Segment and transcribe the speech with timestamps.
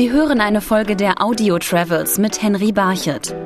[0.00, 3.36] Sie hören eine Folge der Audio Travels mit Henry Barchet.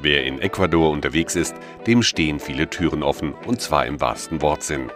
[0.00, 1.54] Wer in Ecuador unterwegs ist,
[1.86, 4.90] dem stehen viele Türen offen, und zwar im wahrsten Wortsinn.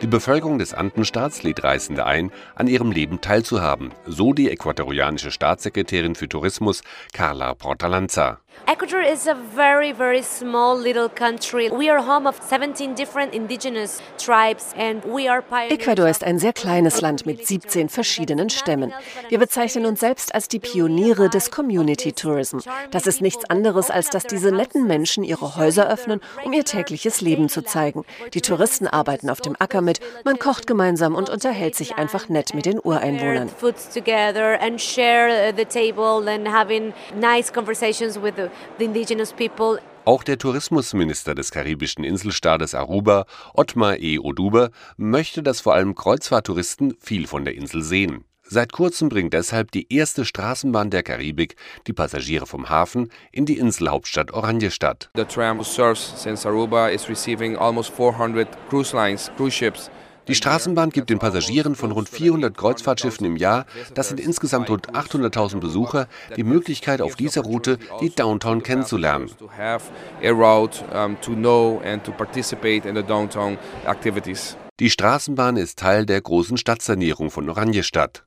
[0.00, 6.14] Die Bevölkerung des Andenstaats lädt Reisende ein, an ihrem Leben teilzuhaben, so die ecuadorianische Staatssekretärin
[6.14, 6.82] für Tourismus
[7.12, 8.38] Carla Portalanza.
[8.66, 11.70] Ecuador is a very, very small little country.
[11.70, 16.52] We are home of 17 different indigenous tribes and we are Ecuador ist ein sehr
[16.52, 18.92] kleines Land mit 17 verschiedenen Stämmen.
[19.28, 22.58] Wir bezeichnen uns selbst als die Pioniere des Community Tourism.
[22.90, 27.20] Das ist nichts anderes, als dass diese netten Menschen ihre Häuser öffnen, um ihr tägliches
[27.20, 28.04] Leben zu zeigen.
[28.34, 32.54] Die Touristen arbeiten auf dem Acker mit, man kocht gemeinsam und unterhält sich einfach nett
[32.54, 33.48] mit den Ureinwohnern.
[40.04, 44.18] Auch der Tourismusminister des karibischen Inselstaates Aruba, Ottmar E.
[44.18, 48.24] Oduber, möchte, dass vor allem Kreuzfahrttouristen viel von der Insel sehen.
[48.48, 51.56] Seit kurzem bringt deshalb die erste Straßenbahn der Karibik
[51.88, 55.10] die Passagiere vom Hafen in die Inselhauptstadt Oranjestadt.
[55.16, 59.90] The tram serves since Aruba is receiving almost 400 cruise lines, cruise ships
[60.28, 64.90] die Straßenbahn gibt den Passagieren von rund 400 Kreuzfahrtschiffen im Jahr, das sind insgesamt rund
[64.90, 69.30] 800.000 Besucher, die Möglichkeit, auf dieser Route die Downtown kennenzulernen.
[74.78, 78.25] Die Straßenbahn ist Teil der großen Stadtsanierung von Oranjestadt.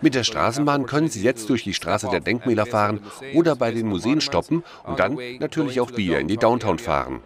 [0.00, 3.00] Mit der Straßenbahn können Sie jetzt durch die Straße der Denkmäler fahren
[3.34, 7.20] oder bei den Museen stoppen und dann natürlich auch wieder in die Downtown fahren.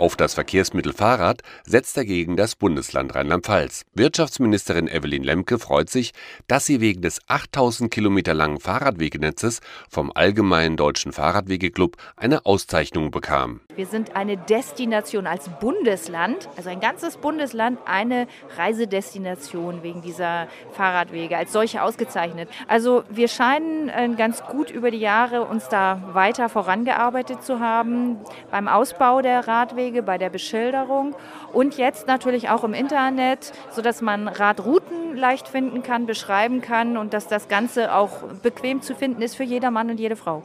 [0.00, 3.84] Auf das Verkehrsmittel Fahrrad setzt dagegen das Bundesland Rheinland-Pfalz.
[3.92, 6.12] Wirtschaftsministerin Evelyn Lemke freut sich,
[6.46, 13.60] dass sie wegen des 8000 Kilometer langen Fahrradwegenetzes vom Allgemeinen Deutschen Fahrradwegeclub eine Auszeichnung bekam.
[13.76, 21.36] Wir sind eine Destination als Bundesland, also ein ganzes Bundesland, eine Reisedestination wegen dieser Fahrradwege
[21.36, 22.48] als solche ausgezeichnet.
[22.68, 28.16] Also wir scheinen äh, ganz gut über die Jahre uns da weiter vorangearbeitet zu haben
[28.50, 31.14] beim Ausbau der Radwege Radwege, bei der Beschilderung
[31.52, 37.12] und jetzt natürlich auch im Internet, sodass man Radrouten leicht finden kann, beschreiben kann und
[37.12, 40.42] dass das Ganze auch bequem zu finden ist für jeder Mann und jede Frau.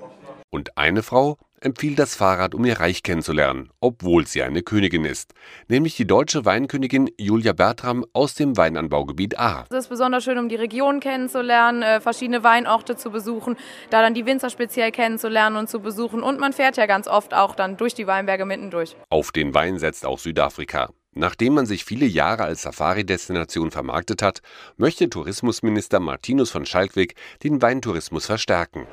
[0.52, 5.34] Und eine Frau empfiehlt das Fahrrad, um ihr Reich kennenzulernen, obwohl sie eine Königin ist,
[5.68, 9.66] nämlich die deutsche Weinkönigin Julia Bertram aus dem Weinanbaugebiet Ahr.
[9.70, 13.58] Es ist besonders schön, um die Region kennenzulernen, äh, verschiedene Weinorte zu besuchen,
[13.90, 17.34] da dann die Winzer speziell kennenzulernen und zu besuchen und man fährt ja ganz oft
[17.34, 18.96] auch dann durch die Weinberge mittendurch.
[19.10, 20.92] Auf den Wein setzt auch Südafrika.
[21.18, 24.42] Nachdem man sich viele Jahre als Safari-Destination vermarktet hat,
[24.76, 28.86] möchte Tourismusminister Martinus von Schalkweg den Weintourismus verstärken.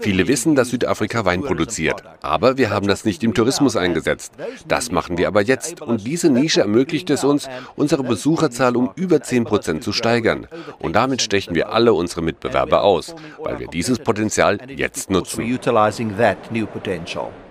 [0.00, 4.32] Viele wissen, dass Südafrika Wein produziert, aber wir haben das nicht im Tourismus eingesetzt.
[4.66, 9.22] Das machen wir aber jetzt und diese Nische ermöglicht es uns, unsere Besucherzahl um über
[9.22, 10.48] 10 Prozent zu steigern.
[10.80, 15.44] Und damit stechen wir alle unsere Mitbewerber aus, weil wir dieses Potenzial jetzt nutzen.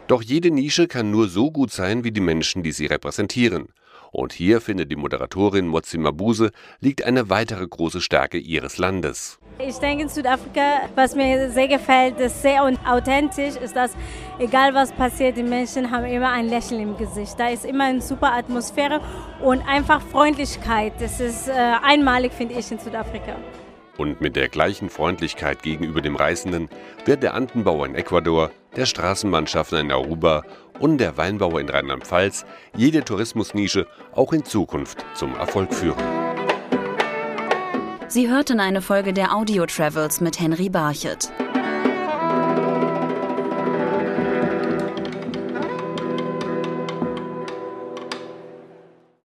[0.08, 3.68] Doch jede Nische kann nur so gut sein wie die Menschen, die sie repräsentieren.
[4.12, 9.38] Und hier findet die Moderatorin Motsi Mabuse liegt eine weitere große Stärke ihres Landes.
[9.60, 13.92] Ich denke in Südafrika, was mir sehr gefällt, ist sehr authentisch, ist, dass
[14.40, 17.38] egal was passiert, die Menschen haben immer ein Lächeln im Gesicht.
[17.38, 19.02] Da ist immer eine super Atmosphäre
[19.44, 20.94] und einfach Freundlichkeit.
[21.00, 21.52] Das ist äh,
[21.84, 23.36] einmalig, finde ich, in Südafrika.
[23.98, 26.70] Und mit der gleichen Freundlichkeit gegenüber dem Reisenden
[27.06, 30.44] wird der Andenbauer in Ecuador, der Straßenmannschaften in Aruba
[30.80, 36.04] und der Weinbauer in Rheinland-Pfalz jede Tourismusnische auch in Zukunft zum Erfolg führen.
[38.08, 41.32] Sie hörten eine Folge der Audio Travels mit Henry Barchet.